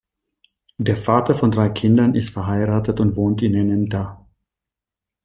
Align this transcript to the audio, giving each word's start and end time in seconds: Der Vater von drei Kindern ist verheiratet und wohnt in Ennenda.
Der 0.79 0.97
Vater 0.97 1.35
von 1.35 1.51
drei 1.51 1.69
Kindern 1.69 2.15
ist 2.15 2.31
verheiratet 2.31 2.99
und 2.99 3.15
wohnt 3.17 3.43
in 3.43 3.53
Ennenda. 3.53 4.25